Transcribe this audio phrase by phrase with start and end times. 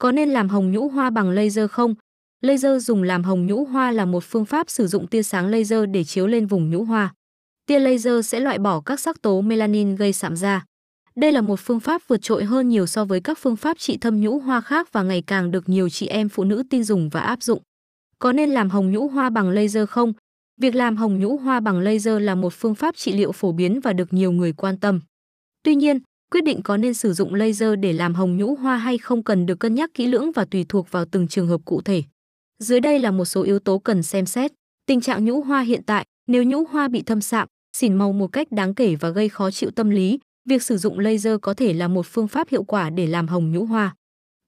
[0.00, 1.94] Có nên làm hồng nhũ hoa bằng laser không?
[2.40, 5.80] Laser dùng làm hồng nhũ hoa là một phương pháp sử dụng tia sáng laser
[5.90, 7.14] để chiếu lên vùng nhũ hoa.
[7.66, 10.64] Tia laser sẽ loại bỏ các sắc tố melanin gây sạm da.
[11.16, 13.96] Đây là một phương pháp vượt trội hơn nhiều so với các phương pháp trị
[13.96, 17.08] thâm nhũ hoa khác và ngày càng được nhiều chị em phụ nữ tin dùng
[17.08, 17.62] và áp dụng.
[18.18, 20.12] Có nên làm hồng nhũ hoa bằng laser không?
[20.60, 23.80] Việc làm hồng nhũ hoa bằng laser là một phương pháp trị liệu phổ biến
[23.80, 25.00] và được nhiều người quan tâm.
[25.62, 25.98] Tuy nhiên,
[26.30, 29.46] quyết định có nên sử dụng laser để làm hồng nhũ hoa hay không cần
[29.46, 32.02] được cân nhắc kỹ lưỡng và tùy thuộc vào từng trường hợp cụ thể.
[32.58, 34.52] Dưới đây là một số yếu tố cần xem xét.
[34.86, 38.26] Tình trạng nhũ hoa hiện tại, nếu nhũ hoa bị thâm sạm, xỉn màu một
[38.32, 41.72] cách đáng kể và gây khó chịu tâm lý, việc sử dụng laser có thể
[41.72, 43.94] là một phương pháp hiệu quả để làm hồng nhũ hoa.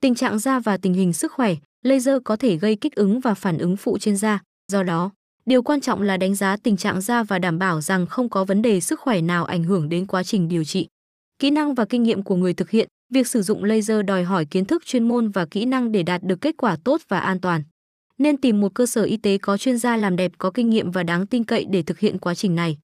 [0.00, 1.54] Tình trạng da và tình hình sức khỏe,
[1.84, 4.42] laser có thể gây kích ứng và phản ứng phụ trên da,
[4.72, 5.10] do đó,
[5.46, 8.44] điều quan trọng là đánh giá tình trạng da và đảm bảo rằng không có
[8.44, 10.88] vấn đề sức khỏe nào ảnh hưởng đến quá trình điều trị.
[11.42, 14.44] Kỹ năng và kinh nghiệm của người thực hiện, việc sử dụng laser đòi hỏi
[14.44, 17.40] kiến thức chuyên môn và kỹ năng để đạt được kết quả tốt và an
[17.40, 17.62] toàn.
[18.18, 20.90] Nên tìm một cơ sở y tế có chuyên gia làm đẹp có kinh nghiệm
[20.90, 22.78] và đáng tin cậy để thực hiện quá trình này.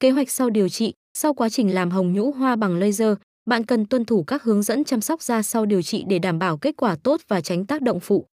[0.00, 3.14] Kế hoạch sau điều trị, sau quá trình làm hồng nhũ hoa bằng laser,
[3.46, 6.38] bạn cần tuân thủ các hướng dẫn chăm sóc da sau điều trị để đảm
[6.38, 8.26] bảo kết quả tốt và tránh tác động phụ.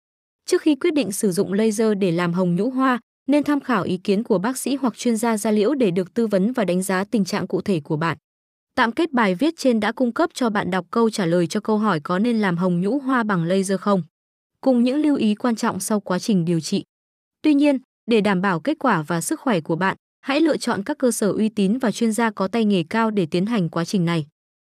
[0.45, 3.83] Trước khi quyết định sử dụng laser để làm hồng nhũ hoa, nên tham khảo
[3.83, 6.65] ý kiến của bác sĩ hoặc chuyên gia da liễu để được tư vấn và
[6.65, 8.17] đánh giá tình trạng cụ thể của bạn.
[8.75, 11.59] Tạm kết bài viết trên đã cung cấp cho bạn đọc câu trả lời cho
[11.59, 14.03] câu hỏi có nên làm hồng nhũ hoa bằng laser không,
[14.61, 16.83] cùng những lưu ý quan trọng sau quá trình điều trị.
[17.41, 20.83] Tuy nhiên, để đảm bảo kết quả và sức khỏe của bạn, hãy lựa chọn
[20.83, 23.69] các cơ sở uy tín và chuyên gia có tay nghề cao để tiến hành
[23.69, 24.25] quá trình này.